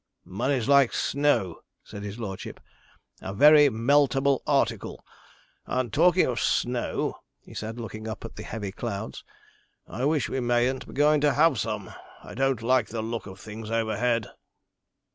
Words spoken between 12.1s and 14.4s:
I don't like the look of things overhead.'